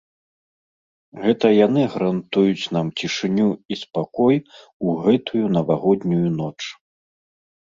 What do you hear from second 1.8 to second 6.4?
гарантуюць нам цішыню і спакой у гэтую навагоднюю